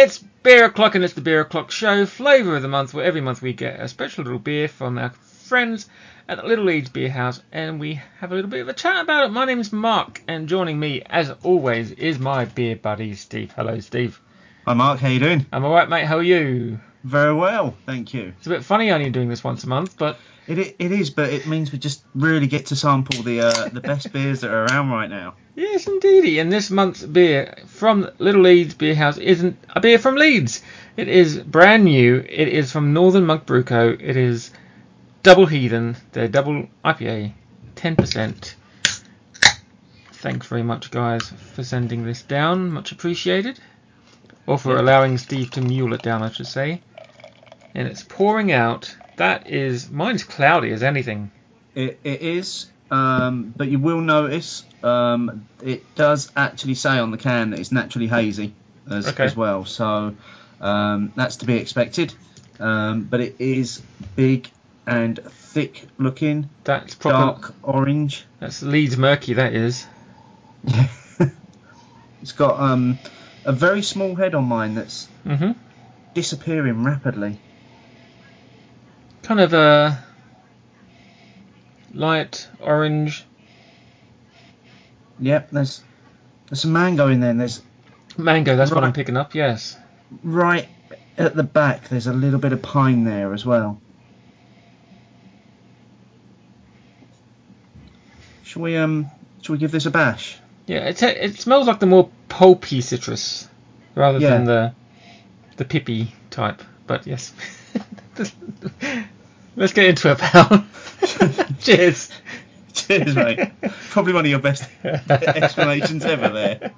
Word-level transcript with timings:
It's 0.00 0.18
beer 0.18 0.66
o'clock 0.66 0.94
and 0.94 1.02
it's 1.02 1.14
the 1.14 1.20
beer 1.20 1.40
o'clock 1.40 1.72
show, 1.72 2.06
flavour 2.06 2.54
of 2.54 2.62
the 2.62 2.68
month, 2.68 2.94
where 2.94 3.04
every 3.04 3.20
month 3.20 3.42
we 3.42 3.52
get 3.52 3.80
a 3.80 3.88
special 3.88 4.22
little 4.22 4.38
beer 4.38 4.68
from 4.68 4.96
our 4.96 5.10
friends 5.10 5.90
at 6.28 6.38
the 6.38 6.46
Little 6.46 6.66
Leeds 6.66 6.88
Beer 6.88 7.10
House 7.10 7.42
and 7.50 7.80
we 7.80 8.00
have 8.20 8.30
a 8.30 8.36
little 8.36 8.48
bit 8.48 8.60
of 8.60 8.68
a 8.68 8.74
chat 8.74 9.02
about 9.02 9.26
it. 9.26 9.32
My 9.32 9.44
name 9.44 9.58
is 9.58 9.72
Mark 9.72 10.22
and 10.28 10.48
joining 10.48 10.78
me, 10.78 11.02
as 11.06 11.32
always, 11.42 11.90
is 11.90 12.20
my 12.20 12.44
beer 12.44 12.76
buddy 12.76 13.12
Steve. 13.16 13.50
Hello, 13.56 13.80
Steve. 13.80 14.20
Hi 14.68 14.74
Mark, 14.74 15.00
how 15.00 15.08
you 15.08 15.18
doing? 15.18 15.46
I'm 15.50 15.64
alright, 15.64 15.88
mate. 15.88 16.04
How 16.04 16.18
are 16.18 16.22
you? 16.22 16.78
Very 17.02 17.32
well, 17.32 17.74
thank 17.86 18.12
you. 18.12 18.34
It's 18.36 18.46
a 18.46 18.50
bit 18.50 18.62
funny 18.62 18.90
only 18.90 19.08
doing 19.08 19.30
this 19.30 19.42
once 19.42 19.64
a 19.64 19.66
month, 19.66 19.96
but 19.96 20.18
It 20.46 20.76
it 20.78 20.92
is, 20.92 21.08
but 21.08 21.32
it 21.32 21.46
means 21.46 21.72
we 21.72 21.78
just 21.78 22.04
really 22.14 22.46
get 22.46 22.66
to 22.66 22.76
sample 22.76 23.22
the 23.22 23.40
uh, 23.40 23.68
the 23.70 23.80
best 23.80 24.12
beers 24.12 24.42
that 24.42 24.50
are 24.50 24.66
around 24.66 24.90
right 24.90 25.08
now. 25.08 25.36
Yes, 25.56 25.86
indeedy. 25.86 26.38
And 26.38 26.52
this 26.52 26.70
month's 26.70 27.02
beer 27.02 27.54
from 27.66 28.10
Little 28.18 28.42
Leeds 28.42 28.74
Beer 28.74 28.94
House 28.94 29.16
isn't 29.16 29.56
a 29.70 29.80
beer 29.80 29.98
from 29.98 30.16
Leeds. 30.16 30.62
It 30.98 31.08
is 31.08 31.38
brand 31.38 31.84
new. 31.84 32.16
It 32.28 32.48
is 32.48 32.70
from 32.70 32.92
Northern 32.92 33.24
Monk 33.24 33.46
Brew 33.46 33.64
Co. 33.64 33.96
It 33.98 34.18
is 34.18 34.50
Double 35.22 35.46
Heathen. 35.46 35.96
Their 36.12 36.28
double 36.28 36.68
IPA, 36.84 37.32
10%. 37.76 38.54
Thanks 40.12 40.46
very 40.46 40.62
much, 40.62 40.90
guys, 40.90 41.26
for 41.54 41.64
sending 41.64 42.04
this 42.04 42.20
down. 42.20 42.70
Much 42.70 42.92
appreciated. 42.92 43.58
Or 44.48 44.56
for 44.56 44.78
allowing 44.78 45.18
Steve 45.18 45.50
to 45.52 45.60
mule 45.60 45.92
it 45.92 46.00
down, 46.00 46.22
I 46.22 46.30
should 46.30 46.46
say. 46.46 46.80
And 47.74 47.86
it's 47.86 48.02
pouring 48.02 48.50
out. 48.50 48.96
That 49.16 49.46
is, 49.46 49.90
mine's 49.90 50.24
cloudy 50.24 50.72
as 50.72 50.82
anything. 50.82 51.30
It, 51.74 52.00
it 52.02 52.22
is, 52.22 52.66
um, 52.90 53.52
but 53.54 53.68
you 53.68 53.78
will 53.78 54.00
notice 54.00 54.64
um, 54.82 55.46
it 55.62 55.82
does 55.94 56.32
actually 56.34 56.74
say 56.76 56.98
on 56.98 57.10
the 57.10 57.18
can 57.18 57.50
that 57.50 57.58
it's 57.60 57.72
naturally 57.72 58.06
hazy 58.06 58.54
as, 58.90 59.08
Okay. 59.08 59.24
as 59.24 59.36
well. 59.36 59.66
So 59.66 60.14
um, 60.62 61.12
that's 61.14 61.36
to 61.36 61.46
be 61.46 61.58
expected. 61.58 62.14
Um, 62.58 63.02
but 63.02 63.20
it 63.20 63.36
is 63.38 63.82
big 64.16 64.50
and 64.86 65.18
thick 65.18 65.86
looking, 65.98 66.48
That's 66.64 66.94
proper. 66.94 67.18
dark 67.18 67.54
orange. 67.62 68.24
That's 68.40 68.62
Leeds 68.62 68.96
Murky, 68.96 69.34
that 69.34 69.52
is. 69.52 69.86
it's 72.22 72.32
got 72.32 72.58
um, 72.58 72.98
a 73.44 73.52
very 73.52 73.82
small 73.82 74.14
head 74.14 74.34
on 74.34 74.44
mine 74.44 74.74
that's 74.74 75.06
hmm 75.24 75.52
disappearing 76.14 76.82
rapidly. 76.84 77.38
kind 79.22 79.40
of 79.40 79.52
a 79.52 80.02
light 81.94 82.48
orange 82.60 83.24
Yep, 85.20 85.50
there's 85.50 85.82
there's 86.48 86.60
some 86.60 86.72
mango 86.72 87.08
in 87.08 87.20
there. 87.20 87.30
And 87.30 87.40
there's 87.40 87.60
mango. 88.16 88.56
That's 88.56 88.70
what 88.70 88.84
I'm 88.84 88.92
picking 88.92 89.16
up. 89.16 89.34
Yes. 89.34 89.76
right 90.22 90.68
at 91.16 91.34
the 91.34 91.42
back. 91.42 91.88
There's 91.88 92.06
a 92.06 92.12
little 92.12 92.38
bit 92.38 92.52
of 92.52 92.62
pine 92.62 93.04
there 93.04 93.34
as 93.34 93.44
well. 93.44 93.80
Shall 98.44 98.62
we 98.62 98.76
um? 98.76 99.10
Shall 99.42 99.54
we 99.54 99.58
give 99.58 99.72
this 99.72 99.86
a 99.86 99.90
bash? 99.90 100.38
Yeah. 100.66 100.88
It 100.88 101.02
it 101.02 101.38
smells 101.40 101.66
like 101.66 101.80
the 101.80 101.86
more 101.86 102.10
pulpy 102.38 102.80
citrus 102.80 103.48
rather 103.96 104.20
Yeah. 104.20 104.30
than 104.30 104.44
the 104.44 104.72
the 105.56 105.64
pippy 105.64 106.08
type. 106.30 106.62
But 106.86 107.06
yes. 107.06 107.32
Let's 109.56 109.72
get 109.72 109.86
into 109.86 110.10
it, 110.12 110.18
pal. 110.18 110.66
Cheers. 111.60 112.10
Cheers, 112.72 113.16
mate. 113.16 113.40
Probably 113.90 114.12
one 114.12 114.24
of 114.24 114.30
your 114.30 114.38
best 114.40 114.68
explanations 114.84 116.04
ever 116.06 116.28
there. 116.28 116.72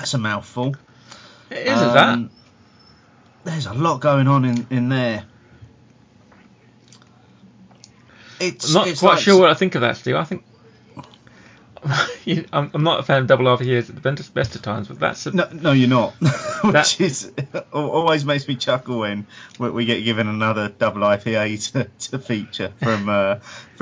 That's 0.00 0.14
a 0.14 0.18
mouthful. 0.18 0.76
It 1.50 1.58
is 1.66 1.74
is 1.74 1.92
that. 1.92 2.08
Um, 2.14 2.30
There's 3.44 3.66
a 3.66 3.74
lot 3.74 4.00
going 4.00 4.28
on 4.28 4.46
in, 4.46 4.66
in 4.70 4.88
there. 4.88 5.24
It's 8.40 8.66
I'm 8.68 8.72
not 8.72 8.86
it's 8.88 9.00
quite 9.00 9.16
like- 9.16 9.22
sure 9.22 9.38
what 9.38 9.50
I 9.50 9.54
think 9.54 9.74
of 9.74 9.82
that, 9.82 9.98
Steve. 9.98 10.16
I 10.16 10.24
think. 10.24 10.42
I'm, 12.26 12.70
I'm 12.74 12.82
not 12.82 13.00
a 13.00 13.02
fan 13.02 13.22
of 13.22 13.26
double 13.28 13.46
IPAs 13.46 13.88
at 13.88 13.94
the 13.94 14.00
best, 14.00 14.34
best 14.34 14.54
of 14.54 14.62
times, 14.62 14.88
but 14.88 14.98
that's 14.98 15.26
a, 15.26 15.30
No, 15.34 15.48
no, 15.52 15.72
you're 15.72 15.88
not. 15.88 16.12
Which 16.20 16.72
That- 16.72 17.00
is 17.00 17.32
always 17.72 18.24
makes 18.24 18.46
me 18.46 18.56
chuckle 18.56 18.98
when 19.00 19.26
we 19.58 19.70
we 19.70 19.84
get 19.84 20.04
given 20.04 20.28
another 20.28 20.68
double 20.68 21.00
IPA 21.02 21.72
to, 21.72 21.84
to 22.10 22.18
feature 22.18 22.72
from 22.82 23.08
uh, 23.08 23.36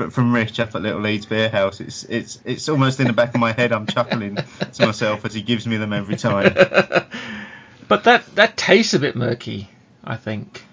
from 0.09 0.33
Rich 0.33 0.59
up 0.59 0.75
at 0.75 0.81
Little 0.81 1.01
Leeds 1.01 1.25
Beer 1.25 1.49
House. 1.49 1.79
It's 1.81 2.03
it's 2.03 2.39
it's 2.45 2.69
almost 2.69 2.99
in 2.99 3.07
the 3.07 3.13
back 3.13 3.33
of 3.35 3.41
my 3.41 3.51
head. 3.51 3.71
I'm 3.71 3.85
chuckling 3.87 4.35
to 4.73 4.85
myself 4.85 5.25
as 5.25 5.33
he 5.33 5.41
gives 5.41 5.67
me 5.67 5.77
them 5.77 5.91
every 5.93 6.15
time. 6.15 6.53
but 7.87 8.03
that 8.05 8.25
that 8.35 8.57
tastes 8.57 8.93
a 8.93 8.99
bit 8.99 9.15
murky. 9.15 9.69
I 10.03 10.15
think. 10.15 10.63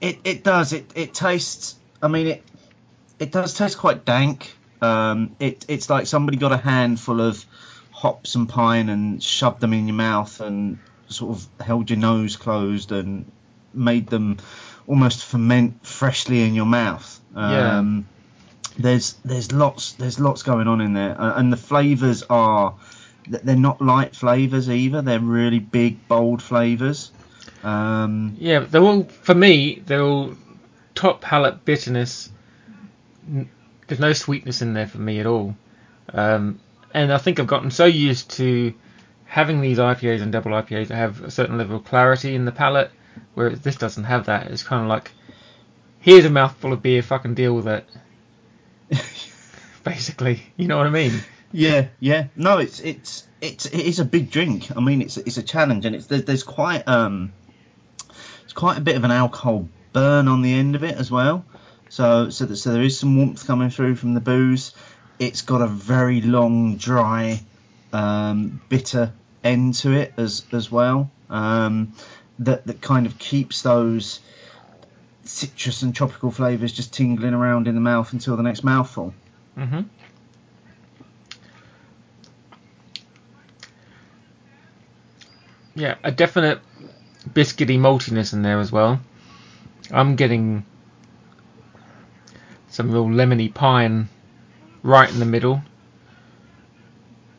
It 0.00 0.18
it 0.24 0.44
does. 0.44 0.72
It 0.72 0.90
it 0.94 1.14
tastes. 1.14 1.74
I 2.02 2.08
mean 2.08 2.26
it 2.28 2.42
it 3.18 3.32
does 3.32 3.54
taste 3.54 3.78
quite 3.78 4.04
dank. 4.04 4.55
Um, 4.82 5.36
it 5.40 5.64
it's 5.68 5.88
like 5.88 6.06
somebody 6.06 6.38
got 6.38 6.52
a 6.52 6.56
handful 6.56 7.20
of 7.20 7.44
hops 7.90 8.34
and 8.34 8.48
pine 8.48 8.88
and 8.88 9.22
shoved 9.22 9.60
them 9.60 9.72
in 9.72 9.86
your 9.86 9.96
mouth 9.96 10.40
and 10.40 10.78
sort 11.08 11.36
of 11.36 11.46
held 11.64 11.88
your 11.90 11.98
nose 11.98 12.36
closed 12.36 12.92
and 12.92 13.30
made 13.72 14.08
them 14.08 14.36
almost 14.86 15.24
ferment 15.24 15.86
freshly 15.86 16.42
in 16.42 16.54
your 16.54 16.66
mouth. 16.66 17.20
Yeah. 17.34 17.78
Um, 17.78 18.06
There's 18.78 19.14
there's 19.24 19.52
lots 19.52 19.92
there's 19.92 20.20
lots 20.20 20.42
going 20.42 20.68
on 20.68 20.80
in 20.80 20.92
there, 20.92 21.18
uh, 21.20 21.38
and 21.38 21.52
the 21.52 21.56
flavors 21.56 22.22
are 22.28 22.74
they're 23.28 23.56
not 23.56 23.80
light 23.80 24.14
flavors 24.14 24.68
either. 24.68 25.02
They're 25.02 25.18
really 25.18 25.58
big 25.58 26.06
bold 26.08 26.42
flavors. 26.42 27.10
Um, 27.64 28.36
Yeah, 28.38 28.60
they're 28.60 28.82
all 28.82 29.04
for 29.04 29.34
me. 29.34 29.82
They're 29.84 30.02
all 30.02 30.34
top 30.94 31.20
palate 31.20 31.64
bitterness. 31.64 32.30
There's 33.86 34.00
no 34.00 34.12
sweetness 34.12 34.62
in 34.62 34.74
there 34.74 34.86
for 34.86 34.98
me 34.98 35.20
at 35.20 35.26
all. 35.26 35.56
Um, 36.12 36.60
and 36.92 37.12
I 37.12 37.18
think 37.18 37.38
I've 37.38 37.46
gotten 37.46 37.70
so 37.70 37.84
used 37.84 38.30
to 38.32 38.74
having 39.24 39.60
these 39.60 39.78
IPAs 39.78 40.22
and 40.22 40.32
double 40.32 40.52
IPAs 40.52 40.88
that 40.88 40.96
have 40.96 41.22
a 41.22 41.30
certain 41.30 41.58
level 41.58 41.76
of 41.76 41.84
clarity 41.84 42.34
in 42.34 42.44
the 42.44 42.52
palate, 42.52 42.90
whereas 43.34 43.60
this 43.60 43.76
doesn't 43.76 44.04
have 44.04 44.26
that. 44.26 44.46
It's 44.50 44.62
kind 44.62 44.82
of 44.82 44.88
like, 44.88 45.12
here's 46.00 46.24
a 46.24 46.30
mouthful 46.30 46.72
of 46.72 46.82
beer, 46.82 47.02
fucking 47.02 47.34
deal 47.34 47.54
with 47.54 47.68
it. 47.68 47.86
Basically, 49.84 50.42
you 50.56 50.68
know 50.68 50.78
what 50.78 50.86
I 50.86 50.90
mean? 50.90 51.12
Yeah, 51.52 51.88
yeah. 52.00 52.26
No, 52.36 52.58
it's 52.58 52.80
it's 52.80 53.26
it's 53.40 53.66
it 53.66 53.80
is 53.80 53.98
a 53.98 54.04
big 54.04 54.30
drink. 54.30 54.76
I 54.76 54.80
mean, 54.80 55.00
it's 55.02 55.16
it's 55.16 55.36
a 55.36 55.42
challenge, 55.42 55.84
and 55.86 55.94
it's 55.94 56.06
there, 56.06 56.20
there's 56.20 56.42
quite 56.42 56.86
um, 56.88 57.32
it's 58.44 58.52
quite 58.52 58.78
a 58.78 58.80
bit 58.80 58.96
of 58.96 59.04
an 59.04 59.10
alcohol 59.10 59.68
burn 59.92 60.28
on 60.28 60.42
the 60.42 60.52
end 60.52 60.74
of 60.74 60.84
it 60.84 60.96
as 60.96 61.10
well. 61.10 61.44
So 61.88 62.30
so 62.30 62.46
that, 62.46 62.56
so 62.56 62.72
there 62.72 62.82
is 62.82 62.98
some 62.98 63.16
warmth 63.16 63.46
coming 63.46 63.70
through 63.70 63.96
from 63.96 64.14
the 64.14 64.20
booze. 64.20 64.72
It's 65.18 65.42
got 65.42 65.62
a 65.62 65.66
very 65.66 66.20
long, 66.20 66.76
dry, 66.76 67.40
um, 67.92 68.60
bitter 68.68 69.12
end 69.42 69.74
to 69.76 69.92
it 69.92 70.12
as 70.16 70.44
as 70.52 70.70
well. 70.70 71.10
Um, 71.30 71.92
that 72.40 72.66
that 72.66 72.80
kind 72.80 73.06
of 73.06 73.18
keeps 73.18 73.62
those 73.62 74.20
citrus 75.24 75.82
and 75.82 75.94
tropical 75.94 76.30
flavors 76.30 76.72
just 76.72 76.92
tingling 76.92 77.34
around 77.34 77.66
in 77.66 77.74
the 77.74 77.80
mouth 77.80 78.12
until 78.12 78.36
the 78.36 78.42
next 78.42 78.62
mouthful. 78.62 79.14
hmm 79.54 79.80
Yeah, 85.74 85.96
a 86.02 86.10
definite 86.10 86.60
biscuity 87.28 87.78
maltiness 87.78 88.32
in 88.32 88.40
there 88.40 88.60
as 88.60 88.72
well. 88.72 88.98
I'm 89.90 90.16
getting 90.16 90.64
some 92.76 92.92
real 92.92 93.06
lemony 93.06 93.52
pine 93.52 94.06
right 94.82 95.10
in 95.10 95.18
the 95.18 95.24
middle. 95.24 95.62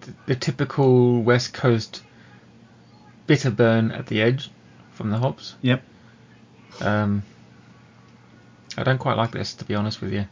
The, 0.02 0.14
the 0.26 0.36
typical 0.36 1.22
West 1.22 1.54
Coast 1.54 2.02
bitter 3.28 3.52
burn 3.52 3.92
at 3.92 4.08
the 4.08 4.20
edge 4.24 4.50
from 4.94 5.12
the 5.12 5.20
hops. 5.20 5.54
Yep. 5.62 5.84
Um, 6.82 7.22
I 8.76 8.82
don't 8.82 8.98
quite 8.98 9.16
like 9.16 9.30
this, 9.30 9.54
to 9.56 9.66
be 9.66 9.76
honest 9.76 10.02
with 10.02 10.12
you. 10.12 10.26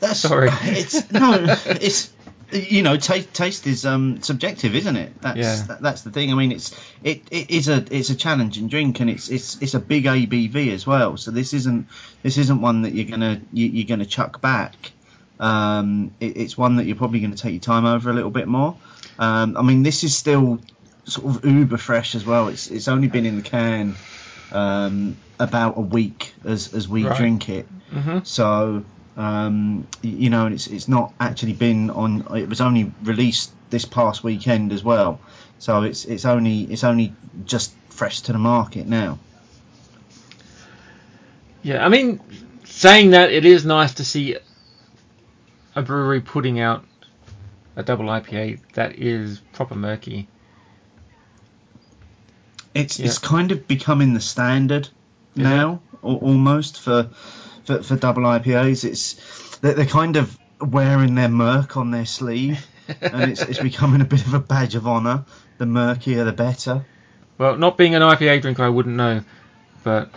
That's 0.00 0.20
Sorry. 0.28 0.50
It's 0.62 1.10
no. 1.10 1.38
It's 1.64 2.12
you 2.52 2.82
know, 2.82 2.96
ta 2.96 3.18
taste 3.32 3.66
is 3.66 3.84
um 3.86 4.20
subjective, 4.22 4.74
isn't 4.74 4.96
it? 4.96 5.20
That's 5.20 5.38
Yeah. 5.38 5.66
that, 5.68 5.82
that's 5.82 6.02
the 6.02 6.10
thing. 6.10 6.32
I 6.32 6.34
mean, 6.34 6.52
it's 6.52 6.78
it, 7.02 7.28
it 7.30 7.50
is 7.50 7.68
a 7.68 7.84
it's 7.90 8.10
a 8.10 8.16
challenging 8.16 8.68
drink, 8.68 9.00
and 9.00 9.08
it's 9.10 9.28
it's 9.28 9.60
it's 9.62 9.74
a 9.74 9.80
big 9.80 10.04
ABV 10.04 10.72
as 10.72 10.86
well. 10.86 11.16
So 11.16 11.30
this 11.30 11.52
isn't 11.54 11.88
this 12.22 12.38
isn't 12.38 12.60
one 12.60 12.82
that 12.82 12.92
you're 12.94 13.06
gonna 13.10 13.40
you, 13.52 13.66
you're 13.66 13.86
gonna 13.88 14.06
chuck 14.06 14.40
back. 14.40 14.92
Um, 15.38 16.12
it, 16.20 16.36
it's 16.36 16.58
one 16.58 16.76
that 16.76 16.84
you're 16.84 16.96
probably 16.96 17.20
going 17.20 17.30
to 17.34 17.42
take 17.42 17.52
your 17.52 17.60
time 17.62 17.86
over 17.86 18.10
a 18.10 18.12
little 18.12 18.30
bit 18.30 18.46
more. 18.46 18.76
Um, 19.18 19.56
I 19.56 19.62
mean, 19.62 19.82
this 19.82 20.04
is 20.04 20.14
still 20.14 20.60
sort 21.06 21.34
of 21.36 21.44
uber 21.46 21.78
fresh 21.78 22.14
as 22.14 22.26
well. 22.26 22.48
It's 22.48 22.66
it's 22.66 22.88
only 22.88 23.08
been 23.08 23.24
in 23.24 23.36
the 23.36 23.42
can 23.42 23.96
um, 24.52 25.16
about 25.38 25.78
a 25.78 25.80
week 25.80 26.34
as 26.44 26.74
as 26.74 26.86
we 26.88 27.04
Right. 27.04 27.16
drink 27.16 27.48
it. 27.48 27.66
hmm 27.90 28.18
So 28.22 28.84
um, 29.16 29.86
you 30.02 30.30
know, 30.30 30.46
and 30.46 30.54
it's 30.54 30.66
it's 30.66 30.88
not 30.88 31.12
actually 31.20 31.52
been 31.54 31.90
on. 31.90 32.36
It 32.36 32.48
was 32.48 32.60
only 32.60 32.92
released 33.02 33.52
this 33.70 33.84
past 33.84 34.24
weekend 34.24 34.72
as 34.72 34.82
well. 34.82 35.20
So 35.58 35.82
it's 35.82 36.04
it's 36.04 36.24
only 36.24 36.62
it's 36.62 36.84
only 36.84 37.12
just 37.44 37.72
fresh 37.90 38.22
to 38.22 38.32
the 38.32 38.38
market 38.38 38.86
now. 38.86 39.18
Yeah, 41.62 41.84
I 41.84 41.88
mean, 41.88 42.20
saying 42.64 43.10
that, 43.10 43.30
it 43.30 43.44
is 43.44 43.64
nice 43.66 43.94
to 43.94 44.04
see 44.04 44.36
a 45.76 45.82
brewery 45.82 46.20
putting 46.20 46.58
out 46.60 46.84
a 47.76 47.82
double 47.82 48.06
IPA 48.06 48.60
that 48.74 48.98
is 48.98 49.40
proper 49.52 49.74
murky. 49.74 50.26
It's 52.74 52.98
Yeah. 52.98 53.06
it's 53.06 53.18
kind 53.18 53.52
of 53.52 53.66
becoming 53.68 54.14
the 54.14 54.20
standard 54.20 54.88
Is 55.36 55.44
now, 55.44 55.80
al- 56.02 56.16
almost 56.16 56.80
for, 56.80 57.10
for 57.64 57.82
for 57.82 57.96
double 57.96 58.22
IPAs. 58.22 58.84
It's 58.84 59.58
they're, 59.58 59.74
they're 59.74 59.86
kind 59.86 60.16
of 60.16 60.36
wearing 60.60 61.14
their 61.14 61.28
merc 61.28 61.76
on 61.76 61.90
their 61.90 62.06
sleeve, 62.06 62.66
and 63.00 63.30
it's 63.30 63.42
it's 63.42 63.58
becoming 63.60 64.00
a 64.00 64.04
bit 64.04 64.26
of 64.26 64.34
a 64.34 64.40
badge 64.40 64.74
of 64.74 64.86
honour. 64.86 65.24
The 65.58 65.66
murkier, 65.66 66.24
the 66.24 66.32
better. 66.32 66.84
Well, 67.38 67.56
not 67.56 67.76
being 67.76 67.94
an 67.94 68.02
IPA 68.02 68.42
drinker, 68.42 68.62
I 68.62 68.68
wouldn't 68.68 68.96
know, 68.96 69.22
but 69.82 70.10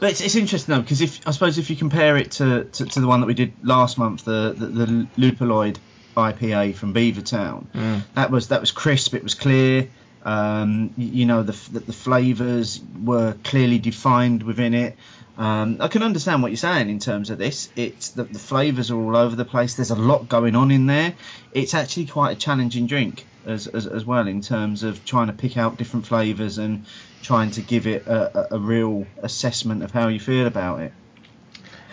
But 0.00 0.10
it's, 0.10 0.20
it's 0.20 0.34
interesting 0.34 0.74
though 0.74 0.82
because 0.82 1.00
if 1.00 1.26
I 1.26 1.30
suppose 1.30 1.58
if 1.58 1.70
you 1.70 1.76
compare 1.76 2.16
it 2.16 2.32
to, 2.32 2.64
to, 2.64 2.84
to 2.84 3.00
the 3.00 3.06
one 3.06 3.20
that 3.20 3.26
we 3.26 3.34
did 3.34 3.52
last 3.62 3.98
month, 3.98 4.24
the 4.24 4.54
the, 4.56 4.66
the 4.66 5.06
Lupuloid 5.16 5.78
IPA 6.16 6.74
from 6.74 6.92
Beavertown, 6.92 7.66
mm, 7.72 8.02
that 8.14 8.30
was 8.30 8.48
that 8.48 8.60
was 8.60 8.70
crisp. 8.70 9.14
It 9.14 9.22
was 9.22 9.34
clear. 9.34 9.88
Um, 10.22 10.92
you 10.96 11.24
know 11.24 11.42
the 11.42 11.52
the, 11.72 11.80
the 11.80 11.92
flavors 11.92 12.80
were 13.02 13.36
clearly 13.44 13.78
defined 13.78 14.42
within 14.42 14.74
it. 14.74 14.96
Um, 15.38 15.78
I 15.80 15.88
can 15.88 16.02
understand 16.02 16.42
what 16.42 16.50
you're 16.50 16.56
saying 16.56 16.88
in 16.88 16.98
terms 16.98 17.28
of 17.30 17.38
this. 17.38 17.68
It's 17.76 18.10
the, 18.10 18.24
the 18.24 18.38
flavors 18.38 18.90
are 18.90 18.98
all 18.98 19.16
over 19.16 19.36
the 19.36 19.44
place. 19.44 19.74
There's 19.74 19.90
a 19.90 19.96
lot 19.96 20.28
going 20.28 20.56
on 20.56 20.70
in 20.70 20.86
there. 20.86 21.14
It's 21.52 21.74
actually 21.74 22.06
quite 22.06 22.32
a 22.32 22.40
challenging 22.40 22.86
drink 22.86 23.26
as, 23.44 23.66
as, 23.66 23.86
as 23.86 24.04
well 24.04 24.26
in 24.26 24.40
terms 24.40 24.82
of 24.82 25.04
trying 25.04 25.26
to 25.26 25.32
pick 25.34 25.56
out 25.56 25.76
different 25.76 26.06
flavors 26.06 26.58
and 26.58 26.86
trying 27.22 27.50
to 27.52 27.60
give 27.60 27.86
it 27.86 28.06
a, 28.06 28.54
a, 28.54 28.58
real 28.58 29.06
assessment 29.22 29.82
of 29.82 29.90
how 29.90 30.08
you 30.08 30.20
feel 30.20 30.46
about 30.46 30.80
it. 30.80 30.92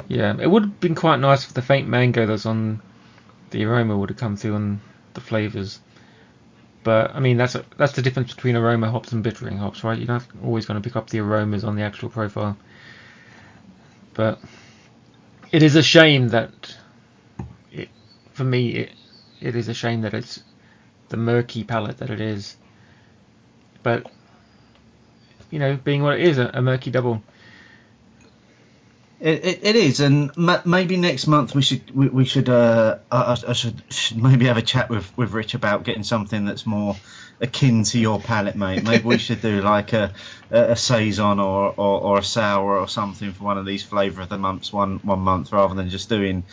yeah, 0.07 0.35
it 0.39 0.49
would 0.49 0.63
have 0.63 0.79
been 0.79 0.95
quite 0.95 1.19
nice 1.19 1.45
if 1.45 1.53
the 1.53 1.61
faint 1.61 1.87
mango 1.87 2.25
that's 2.25 2.45
on 2.45 2.81
the 3.51 3.65
aroma 3.65 3.97
would 3.97 4.09
have 4.09 4.17
come 4.17 4.35
through 4.35 4.55
on 4.55 4.81
the 5.13 5.21
flavors. 5.21 5.79
But 6.83 7.15
I 7.15 7.19
mean, 7.19 7.37
that's 7.37 7.55
a, 7.55 7.63
that's 7.77 7.93
the 7.93 8.01
difference 8.01 8.33
between 8.33 8.55
aroma 8.55 8.89
hops 8.89 9.11
and 9.11 9.23
bittering 9.23 9.57
hops, 9.57 9.83
right? 9.83 9.97
You're 9.97 10.07
not 10.07 10.25
always 10.43 10.65
going 10.65 10.81
to 10.81 10.87
pick 10.87 10.95
up 10.95 11.09
the 11.09 11.19
aromas 11.19 11.63
on 11.63 11.75
the 11.75 11.83
actual 11.83 12.09
profile. 12.09 12.57
But 14.13 14.39
it 15.51 15.63
is 15.63 15.75
a 15.75 15.83
shame 15.83 16.29
that, 16.29 16.77
it, 17.71 17.89
for 18.33 18.43
me, 18.43 18.69
it, 18.71 18.91
it 19.41 19.55
is 19.55 19.67
a 19.67 19.73
shame 19.73 20.01
that 20.01 20.13
it's 20.13 20.43
the 21.09 21.17
murky 21.17 21.63
palette 21.63 21.97
that 21.97 22.09
it 22.09 22.21
is. 22.21 22.57
But 23.83 24.09
you 25.51 25.59
know, 25.59 25.77
being 25.77 26.01
what 26.03 26.15
it 26.19 26.21
is, 26.27 26.37
a, 26.37 26.49
a 26.53 26.61
murky 26.61 26.89
double. 26.91 27.21
It, 29.23 29.63
it, 29.63 29.75
is, 29.77 30.01
and 30.01 30.35
ma- 30.35 30.61
maybe 30.65 30.97
next 30.97 31.27
month 31.27 31.55
we 31.55 31.61
should 31.61 31.95
we, 31.95 32.09
we 32.09 32.25
should 32.25 32.49
uh 32.49 32.97
I, 33.09 33.37
I- 33.47 33.53
should, 33.53 33.81
should 33.89 34.21
maybe 34.21 34.47
have 34.47 34.57
a 34.57 34.61
chat 34.61 34.89
with, 34.89 35.17
with 35.17 35.31
Rich 35.31 35.53
about 35.53 35.85
getting 35.85 36.03
something 36.03 36.43
that's 36.43 36.65
more 36.65 36.97
akin 37.39 37.83
to 37.85 37.99
your 37.99 38.19
palate, 38.19 38.57
mate. 38.57 38.83
Maybe 38.83 39.05
we 39.05 39.17
should 39.17 39.41
do 39.41 39.61
like 39.61 39.93
a 39.93 40.11
a, 40.51 40.75
saison 40.75 41.39
or, 41.39 41.69
or, 41.69 42.01
or 42.01 42.17
a 42.17 42.23
sour 42.23 42.77
or 42.77 42.89
something 42.89 43.31
for 43.31 43.45
one 43.45 43.57
of 43.57 43.65
these 43.65 43.81
flavour 43.81 44.23
of 44.23 44.29
the 44.29 44.37
months 44.37 44.73
one 44.73 44.99
one 45.03 45.19
month 45.19 45.53
rather 45.53 45.73
than 45.73 45.89
just 45.89 46.09
doing 46.09 46.43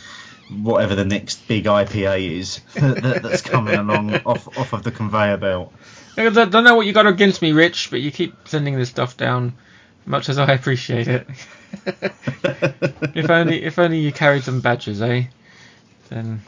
whatever 0.48 0.94
the 0.94 1.04
next 1.04 1.48
big 1.48 1.64
IPA 1.64 2.38
is 2.38 2.60
that, 2.74 3.20
that's 3.22 3.42
coming 3.42 3.74
along 3.74 4.14
off 4.14 4.46
off 4.56 4.72
of 4.74 4.84
the 4.84 4.92
conveyor 4.92 5.38
belt. 5.38 5.72
I 6.16 6.28
don't 6.28 6.64
know 6.64 6.76
what 6.76 6.86
you 6.86 6.92
got 6.92 7.08
against 7.08 7.42
me, 7.42 7.50
Rich, 7.50 7.90
but 7.90 8.00
you 8.00 8.12
keep 8.12 8.46
sending 8.46 8.76
this 8.76 8.90
stuff 8.90 9.16
down, 9.16 9.54
much 10.06 10.28
as 10.28 10.38
I 10.38 10.52
appreciate 10.52 11.08
it. 11.08 11.26
if 13.14 13.30
only, 13.30 13.62
if 13.62 13.78
only 13.78 13.98
you 13.98 14.12
carried 14.12 14.44
some 14.44 14.60
badges, 14.60 15.00
eh? 15.02 15.24
Then 16.08 16.40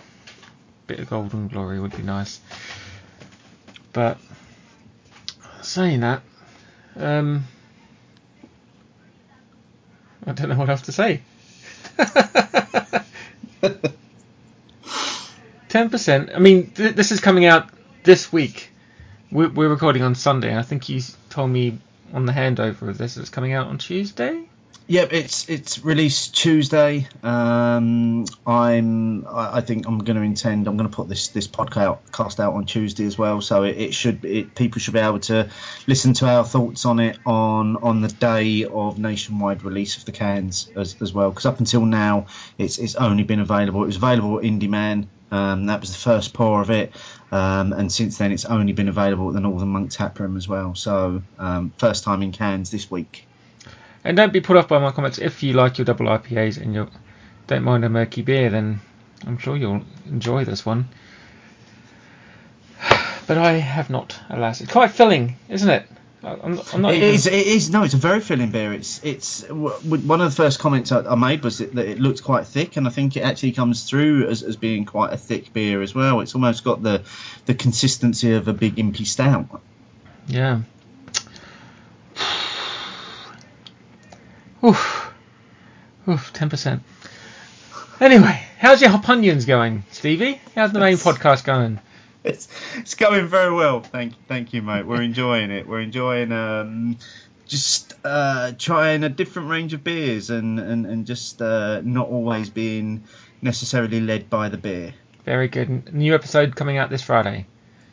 a 0.85 0.87
bit 0.87 0.99
of 1.01 1.09
golden 1.11 1.49
glory 1.49 1.81
would 1.81 1.97
be 1.97 2.03
nice. 2.03 2.41
But 3.93 4.19
saying 5.61 6.01
that, 6.01 6.23
um, 6.97 7.45
I 10.27 10.33
don't 10.33 10.49
know 10.49 10.57
what 10.57 10.71
else 10.71 10.83
to 10.83 10.93
say. 10.93 11.21
Ten 15.69 15.91
percent. 15.91 16.31
I 16.35 16.39
mean, 16.39 16.71
th- 16.71 16.95
this 16.95 17.13
is 17.13 17.21
coming 17.21 17.45
out 17.45 17.69
this 18.03 18.33
week. 18.33 18.71
We're, 19.31 19.49
we're 19.49 19.69
recording 19.69 20.03
on 20.03 20.15
Sunday. 20.15 20.57
I 20.57 20.63
think 20.63 20.89
you 20.89 21.01
told 21.31 21.51
me 21.51 21.79
on 22.13 22.27
the 22.27 22.33
handover 22.33 22.89
of 22.89 22.99
this 22.99 23.17
it's 23.17 23.31
coming 23.31 23.53
out 23.53 23.69
on 23.69 23.79
Tuesday. 23.79 24.49
Yep, 24.89 25.13
it's 25.13 25.49
it's 25.49 25.85
released 25.85 26.37
Tuesday. 26.37 27.07
Um, 27.23 28.27
I'm 28.47 29.27
I 29.29 29.61
think 29.61 29.87
I'm 29.87 29.99
going 29.99 30.17
to 30.17 30.23
intend 30.23 30.67
I'm 30.67 30.77
going 30.77 30.91
to 30.91 30.95
put 30.95 31.09
this 31.09 31.29
this 31.29 31.47
podcast 31.47 32.41
out 32.41 32.55
on 32.55 32.67
Tuesday 32.67 33.07
as 33.07 33.17
well. 33.17 33.41
So 33.41 33.63
it, 33.63 33.79
it 33.79 33.95
should 33.95 34.25
it, 34.25 34.55
people 34.55 34.81
should 34.81 34.95
be 34.95 35.01
able 35.01 35.21
to 35.21 35.49
listen 35.87 36.15
to 36.15 36.27
our 36.27 36.45
thoughts 36.45 36.85
on 36.85 36.99
it 36.99 37.17
on 37.25 37.77
on 37.77 38.03
the 38.03 38.09
day 38.09 38.65
of 38.65 38.99
nationwide 38.99 39.63
release 39.63 39.97
of 39.97 40.05
the 40.05 40.13
cans 40.13 40.69
as, 40.77 41.01
as 41.01 41.13
well. 41.13 41.31
Because 41.31 41.47
up 41.47 41.61
until 41.61 41.87
now 41.87 42.27
it's 42.59 42.79
it's 42.79 42.97
only 42.97 43.23
been 43.23 43.41
available. 43.41 43.85
It 43.85 43.87
was 43.87 43.97
available 43.97 44.39
at 44.41 44.45
Indy 44.45 44.69
Man. 44.69 45.09
Um, 45.33 45.67
that 45.67 45.81
was 45.81 45.91
the 45.91 45.99
first 45.99 46.35
pour 46.35 46.61
of 46.61 46.71
it, 46.71 46.93
um, 47.33 47.73
and 47.73 47.91
since 47.91 48.19
then 48.19 48.33
it's 48.33 48.45
only 48.45 48.75
been 48.75 48.89
available 48.89 49.29
at 49.29 49.35
the 49.35 49.41
Northern 49.41 49.71
Monk 49.71 49.91
Tap 49.91 50.21
Room 50.21 50.37
as 50.37 50.47
well. 50.47 50.75
So 50.75 51.23
um, 51.39 51.73
first 51.79 52.05
time 52.05 52.23
in 52.23 52.33
cans 52.33 52.71
this 52.71 52.91
week. 52.91 53.27
And 54.05 54.15
don't 54.15 54.33
be 54.33 54.43
put 54.43 54.59
off 54.59 54.69
by 54.69 54.79
my 54.79 54.91
comments. 54.93 55.19
If 55.19 55.43
you 55.43 55.55
like 55.55 55.79
your 55.79 55.87
double 55.87 56.07
IPAs 56.07 56.61
and 56.61 56.75
you 56.75 56.87
don't 57.47 57.65
mind 57.65 57.83
a 57.85 57.89
murky 57.89 58.21
beer, 58.21 58.51
then 58.51 58.81
I'm 59.27 59.39
sure 59.39 59.57
you'll 59.57 59.85
enjoy 60.07 60.45
this 60.45 60.67
one. 60.67 60.89
But 63.27 63.39
I 63.39 63.53
have 63.53 63.89
not, 63.89 64.19
alas. 64.29 64.61
It's 64.61 64.73
quite 64.73 64.91
filling, 64.91 65.37
isn't 65.49 65.71
it? 65.71 65.87
I- 66.25 66.39
I'm, 66.43 66.61
I'm 66.73 66.83
not 66.83 66.93
It 66.95 66.99
even- 66.99 67.09
is. 67.15 67.27
It 67.27 67.33
is. 67.35 67.71
No, 67.71 67.83
it's 67.83 67.95
a 67.95 67.99
very 67.99 68.21
filling 68.21 68.51
beer. 68.51 68.73
It's. 68.73 69.01
It's. 69.03 69.43
w- 69.43 69.75
w- 69.83 70.07
One 70.07 70.21
of 70.21 70.31
the 70.31 70.37
first 70.37 70.59
comments 70.61 70.93
I, 70.93 71.01
I 71.01 71.15
made 71.17 71.43
was 71.43 71.59
that, 71.59 71.75
that 71.75 71.87
it 71.87 71.99
looked 71.99 72.23
quite 72.23 72.47
thick, 72.47 72.77
and 72.77 72.87
I 72.87 72.91
think 72.91 73.17
it 73.17 73.21
actually 73.23 73.53
comes 73.53 73.83
through 73.85 74.29
as, 74.29 74.43
as 74.43 74.57
being 74.57 74.85
quite 74.85 75.13
a 75.13 75.17
thick 75.17 75.53
beer 75.53 75.83
as 75.83 75.95
well. 75.95 76.21
It's 76.21 76.35
almost 76.35 76.63
got 76.65 76.83
the 76.83 77.03
the 77.47 77.55
consistency 77.55 78.33
of 78.35 78.47
a 78.49 78.53
big 78.53 78.77
impy 78.77 79.05
stout. 79.07 79.61
Yeah. 80.29 80.61
Oof. 84.65 85.13
Oof, 86.09 86.33
10%. 86.33 86.81
Anyway, 88.01 88.43
how's 88.59 88.81
your 88.81 88.91
hop 88.91 89.09
onions 89.09 89.45
going, 89.45 89.85
Stevie? 89.93 90.41
How's 90.55 90.73
the 90.73 90.81
main 90.81 90.97
podcast 90.97 91.45
going? 91.45 91.79
It's 92.25 92.49
it's 92.77 92.95
going 92.95 93.27
very 93.27 93.53
well. 93.53 93.81
Thank 93.81 94.15
thank 94.29 94.53
you, 94.53 94.63
mate. 94.63 94.87
We're 94.87 95.03
enjoying 95.03 95.51
it. 95.51 95.67
We're 95.67 95.81
enjoying 95.81 96.33
um 96.33 96.99
just 97.47 97.95
uh 98.05 98.53
trying 98.59 99.05
a 99.05 99.09
different 99.09 99.51
range 99.51 99.75
of 99.75 99.83
beers 99.85 100.31
and 100.31 100.59
and 100.59 100.87
and 100.87 101.07
just 101.07 101.43
uh, 101.43 101.81
not 101.83 102.09
always 102.09 102.49
being 102.49 103.05
necessarily 103.43 104.01
led 104.01 104.31
by 104.31 104.49
the 104.49 104.57
beer. 104.57 104.95
Very 105.25 105.49
good. 105.49 105.93
New 105.93 106.15
episode 106.15 106.57
coming 106.57 106.79
out 106.79 106.91
this 106.91 107.03
Friday. 107.03 107.47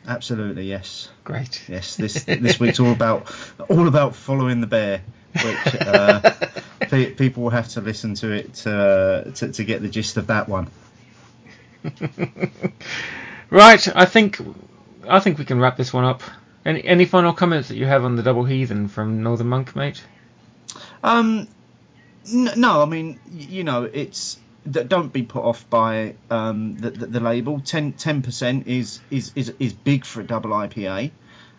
Absolutely, 0.06 0.64
yes. 0.64 1.10
Great. 1.24 1.62
Yes, 1.68 1.96
this 1.96 2.24
this 2.24 2.58
week's 2.58 2.80
all 2.80 2.92
about 2.92 3.32
all 3.68 3.86
about 3.86 4.16
following 4.16 4.60
the 4.60 4.66
bear, 4.66 5.02
which 5.34 5.74
uh, 5.80 6.30
pe- 6.80 7.12
people 7.12 7.42
will 7.42 7.50
have 7.50 7.68
to 7.70 7.80
listen 7.80 8.14
to 8.14 8.32
it 8.32 8.54
to, 8.54 9.32
to 9.34 9.52
to 9.52 9.64
get 9.64 9.82
the 9.82 9.88
gist 9.88 10.16
of 10.16 10.28
that 10.28 10.48
one. 10.48 10.68
Right, 13.50 13.96
I 13.96 14.04
think 14.04 14.40
I 15.08 15.18
think 15.20 15.38
we 15.38 15.44
can 15.44 15.60
wrap 15.60 15.76
this 15.76 15.92
one 15.92 16.04
up. 16.04 16.22
Any 16.64 16.84
any 16.84 17.04
final 17.04 17.32
comments 17.32 17.68
that 17.68 17.76
you 17.76 17.86
have 17.86 18.04
on 18.04 18.16
the 18.16 18.22
Double 18.22 18.44
Heathen 18.44 18.88
from 18.88 19.22
Northern 19.22 19.48
Monk, 19.48 19.74
mate? 19.74 20.02
Um, 21.02 21.48
n- 22.32 22.52
no, 22.56 22.82
I 22.82 22.84
mean 22.84 23.18
you 23.30 23.64
know 23.64 23.84
it's 23.84 24.38
d- 24.70 24.84
don't 24.84 25.12
be 25.12 25.22
put 25.22 25.42
off 25.44 25.68
by 25.68 26.14
um, 26.30 26.76
the, 26.76 26.90
the, 26.90 27.06
the 27.06 27.20
label. 27.20 27.60
10 27.60 27.94
percent 28.22 28.68
is, 28.68 29.00
is 29.10 29.32
is 29.34 29.52
is 29.58 29.72
big 29.72 30.04
for 30.04 30.20
a 30.20 30.24
double 30.24 30.50
IPA. 30.50 31.10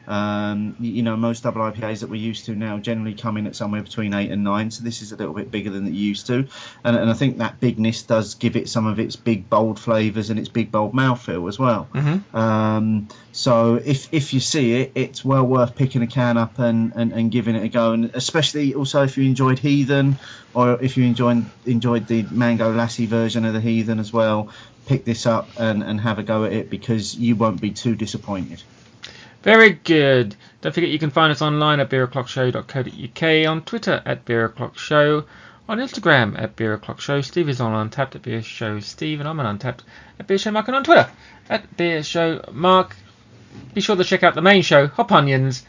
Um, 0.08 0.76
you 0.80 1.04
know, 1.04 1.16
most 1.16 1.44
double 1.44 1.62
IPAs 1.62 2.00
that 2.02 2.10
we're 2.10 2.16
used 2.16 2.46
to 2.46 2.56
now 2.56 2.80
generally 2.80 3.14
come 3.14 3.38
in 3.38 3.48
at 3.48 3.56
somewhere 3.56 3.84
between 3.84 4.14
eight 4.14 4.32
and 4.32 4.44
nine, 4.44 4.72
so 4.72 4.84
this 4.84 5.02
is 5.02 5.12
a 5.12 5.16
little 5.16 5.34
bit 5.34 5.52
bigger 5.52 5.70
than 5.70 5.86
it 5.88 5.94
used 5.94 6.28
to, 6.28 6.48
and, 6.84 6.98
and 6.98 7.10
I 7.10 7.14
think 7.14 7.38
that 7.38 7.60
bigness 7.60 8.04
does 8.04 8.36
give 8.36 8.56
it 8.56 8.68
some 8.68 8.88
of 8.88 9.00
its 9.00 9.16
big 9.16 9.50
bold 9.50 9.80
flavours 9.80 10.30
and 10.30 10.40
its 10.40 10.50
big 10.50 10.72
bold 10.72 10.94
mouthfeel 10.94 11.48
as 11.48 11.60
well. 11.60 11.88
Mhm. 11.94 12.34
Um, 12.36 13.08
so 13.32 13.76
if 13.76 14.14
if 14.14 14.34
you 14.34 14.40
see 14.40 14.74
it, 14.82 14.92
it's 14.96 15.24
well 15.24 15.46
worth 15.46 15.76
picking 15.76 16.02
a 16.02 16.08
can 16.08 16.38
up 16.38 16.60
and, 16.60 16.94
and, 16.96 17.14
and 17.14 17.32
giving 17.32 17.56
it 17.56 17.64
a 17.64 17.70
go, 17.70 17.94
and 17.94 18.12
especially 18.14 18.74
also 18.74 19.04
if 19.04 19.18
you 19.18 19.24
enjoyed 19.26 19.60
Heathen 19.60 20.18
or 20.54 20.82
if 20.82 20.98
you 20.98 21.06
enjoyed 21.06 21.46
enjoyed 21.66 22.08
the 22.08 22.24
Mango 22.32 22.74
Lassi 22.74 23.08
version 23.08 23.46
of 23.46 23.54
the 23.54 23.62
Heathen 23.62 24.00
as 24.00 24.12
well, 24.12 24.52
pick 24.88 25.06
this 25.06 25.26
up 25.26 25.52
and, 25.58 25.84
and 25.84 26.02
have 26.02 26.20
a 26.20 26.24
go 26.24 26.46
at 26.46 26.54
it 26.54 26.70
because 26.70 27.16
you 27.16 27.36
won't 27.36 27.62
be 27.62 27.72
too 27.72 27.96
disappointed. 27.96 28.62
Very 29.44 29.72
good. 29.72 30.36
Don't 30.62 30.74
forget 30.74 30.90
you 30.92 31.00
can 31.00 31.10
find 31.10 31.32
us 31.32 31.42
online 31.42 31.80
at 31.80 31.90
beeroclockshow.co.uk, 31.90 33.50
on 33.50 33.62
Twitter 33.64 34.02
at 34.06 34.24
beeroclockshow, 34.26 35.26
on 35.68 35.80
Instagram 35.80 36.40
at 36.40 36.56
beeroclockshow. 36.56 37.24
Steve 37.24 37.50
is 37.50 37.60
on 37.60 37.90
Untappd 37.90 38.16
at 38.16 38.22
Beer 38.22 38.44
Show 38.44 38.80
Steve, 38.80 39.20
and 39.20 39.28
I'm 39.28 39.40
on 39.40 39.58
Untappd 39.58 39.80
at 40.20 40.28
Beer 40.28 40.38
Show 40.38 40.52
Mark, 40.52 40.68
and 40.68 40.76
on 40.76 40.84
Twitter 40.84 41.10
at 41.50 41.76
Beer 41.76 42.04
Show 42.04 42.44
Mark. 42.52 42.96
Be 43.74 43.82
sure 43.82 43.96
to 43.96 44.04
check 44.04 44.22
out 44.22 44.36
the 44.36 44.42
main 44.42 44.62
show, 44.62 44.88
Hop 44.88 45.12
Onions. 45.12 45.66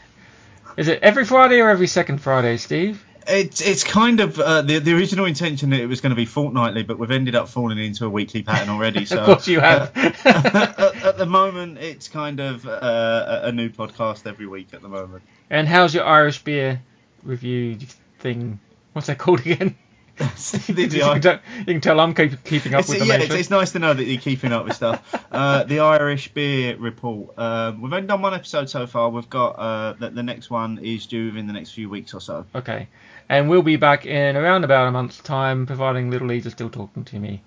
Is 0.77 0.87
it 0.87 1.01
every 1.01 1.25
Friday 1.25 1.59
or 1.59 1.69
every 1.69 1.87
second 1.87 2.19
Friday, 2.19 2.57
Steve? 2.57 3.03
It's 3.27 3.61
it's 3.61 3.83
kind 3.83 4.19
of 4.19 4.39
uh, 4.39 4.61
the 4.63 4.79
the 4.79 4.93
original 4.93 5.25
intention 5.25 5.69
that 5.71 5.79
it 5.79 5.87
was 5.87 6.01
going 6.01 6.09
to 6.11 6.15
be 6.15 6.25
fortnightly, 6.25 6.83
but 6.83 6.99
we've 6.99 7.11
ended 7.11 7.35
up 7.35 7.49
falling 7.49 7.77
into 7.77 8.05
a 8.05 8.09
weekly 8.09 8.43
pattern 8.43 8.69
already. 8.69 9.05
So 9.13 9.19
of 9.19 9.25
course 9.25 9.47
you 9.47 9.59
have. 9.59 9.91
uh, 9.95 10.11
at, 10.25 11.03
at 11.03 11.17
the 11.17 11.25
moment, 11.25 11.77
it's 11.77 12.07
kind 12.07 12.39
of 12.39 12.65
uh, 12.67 13.41
a 13.43 13.47
a 13.47 13.51
new 13.51 13.69
podcast 13.69 14.27
every 14.27 14.47
week 14.47 14.73
at 14.73 14.81
the 14.81 14.89
moment. 14.89 15.23
and 15.49 15.67
how's 15.67 15.93
your 15.93 16.05
Irish 16.05 16.43
beer 16.43 16.81
review 17.23 17.77
thing? 18.19 18.59
What's 18.93 19.07
that 19.07 19.17
called 19.17 19.41
again? 19.41 19.75
You, 20.67 20.73
can 20.75 21.21
tell, 21.21 21.39
you 21.59 21.65
can 21.65 21.81
tell 21.81 21.99
I'm 21.99 22.13
keep, 22.13 22.43
keeping 22.43 22.73
up 22.73 22.81
It's, 22.81 22.89
with 22.89 22.99
the 22.99 23.05
yeah, 23.05 23.17
it's, 23.17 23.33
it's 23.33 23.49
nice 23.49 23.71
to 23.71 23.79
know 23.79 23.93
that 23.93 24.03
you're 24.03 24.21
keeping 24.21 24.51
up 24.51 24.65
with 24.65 24.75
stuff. 24.75 25.01
Uh, 25.33 25.63
the 25.63 25.79
Irish 25.79 26.31
Beer 26.31 26.77
Report. 26.77 27.33
Um, 27.39 27.81
we've 27.81 27.91
only 27.91 28.05
done 28.07 28.21
one 28.21 28.35
episode 28.35 28.69
so 28.69 28.85
far. 28.85 29.09
We've 29.09 29.29
got 29.29 29.49
uh, 29.53 29.93
the, 29.93 30.11
the 30.11 30.21
next 30.21 30.51
one 30.51 30.77
is 30.77 31.07
due 31.07 31.25
within 31.25 31.47
the 31.47 31.53
next 31.53 31.71
few 31.71 31.89
weeks 31.89 32.13
or 32.13 32.21
so. 32.21 32.45
Okay. 32.53 32.87
And 33.29 33.49
we'll 33.49 33.63
be 33.63 33.77
back 33.77 34.05
in 34.05 34.35
around 34.35 34.63
about 34.63 34.87
a 34.87 34.91
month's 34.91 35.17
time, 35.17 35.65
providing 35.65 36.11
Little 36.11 36.27
Leeds 36.27 36.45
are 36.45 36.51
still 36.51 36.69
talking 36.69 37.03
to 37.05 37.19
me. 37.19 37.41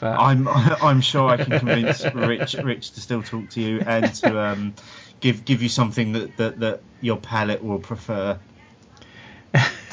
But 0.00 0.20
I'm 0.20 0.46
I'm 0.46 1.00
sure 1.00 1.28
I 1.28 1.38
can 1.38 1.58
convince 1.58 2.04
Rich 2.14 2.54
Rich 2.62 2.92
to 2.92 3.00
still 3.00 3.22
talk 3.22 3.48
to 3.50 3.60
you 3.60 3.80
and 3.80 4.14
to 4.16 4.38
um, 4.38 4.74
give 5.20 5.44
give 5.44 5.62
you 5.62 5.68
something 5.68 6.12
that, 6.12 6.36
that, 6.36 6.60
that 6.60 6.80
your 7.00 7.16
palate 7.16 7.64
will 7.64 7.78
prefer. 7.78 8.38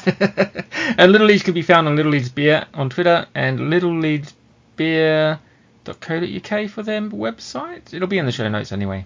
and 0.98 1.12
Little 1.12 1.26
Leeds 1.26 1.42
can 1.42 1.54
be 1.54 1.62
found 1.62 1.88
on 1.88 1.96
Little 1.96 2.12
Leeds 2.12 2.28
Beer 2.28 2.66
on 2.74 2.90
Twitter 2.90 3.26
and 3.34 3.70
Little 3.70 3.98
Leeds 3.98 4.34
Beer. 4.76 5.38
littleleedsbeer.co.uk 5.84 6.70
for 6.70 6.82
their 6.82 7.00
website. 7.02 7.92
It'll 7.92 8.08
be 8.08 8.18
in 8.18 8.26
the 8.26 8.32
show 8.32 8.48
notes 8.48 8.72
anyway. 8.72 9.04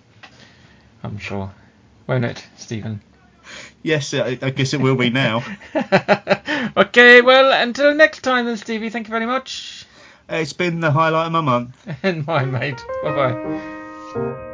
I'm 1.02 1.18
sure. 1.18 1.50
Won't 2.06 2.24
it, 2.24 2.44
Stephen? 2.56 3.00
Yes, 3.82 4.12
I, 4.14 4.38
I 4.42 4.50
guess 4.50 4.74
it 4.74 4.80
will 4.80 4.96
be 4.96 5.10
now. 5.10 5.42
okay, 6.76 7.22
well, 7.22 7.52
until 7.52 7.94
next 7.94 8.20
time 8.22 8.46
then, 8.46 8.56
Stevie, 8.56 8.90
thank 8.90 9.08
you 9.08 9.12
very 9.12 9.26
much. 9.26 9.86
It's 10.28 10.52
been 10.52 10.80
the 10.80 10.90
highlight 10.90 11.26
of 11.26 11.32
my 11.32 11.40
month. 11.40 11.76
And 12.02 12.26
mine, 12.26 12.52
mate. 12.52 12.84
Bye 13.02 13.32
bye. 14.14 14.46